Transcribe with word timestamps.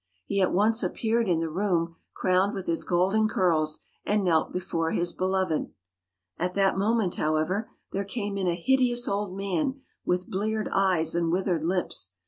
He 0.25 0.41
at 0.41 0.51
once 0.51 0.81
appeared 0.81 1.29
in 1.29 1.41
the 1.41 1.47
room, 1.51 1.95
crowned 2.15 2.55
with 2.55 2.65
his 2.65 2.83
golden 2.83 3.27
curls, 3.27 3.81
and 4.03 4.23
knelt 4.23 4.51
before 4.51 4.89
his 4.89 5.11
beloved. 5.13 5.69
At 6.39 6.55
that 6.55 6.75
moment, 6.75 7.17
however, 7.17 7.69
there 7.91 8.03
came 8.03 8.35
in 8.35 8.47
a 8.47 8.55
hideous 8.55 9.07
old 9.07 9.37
man, 9.37 9.81
with 10.03 10.31
bleared 10.31 10.69
eyes 10.71 11.13
and 11.13 11.31
withered 11.31 11.63
lips. 11.63 12.13